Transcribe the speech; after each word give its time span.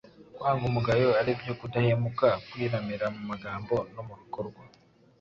Kwanga 0.35 0.63
umugayo 0.69 1.09
aribyo 1.19 1.53
kudahemuka, 1.59 2.27
kwiramira 2.49 3.05
mu 3.15 3.21
magambo 3.29 3.75
no 3.93 4.01
mu 4.07 4.13
bikorwa 4.21 4.61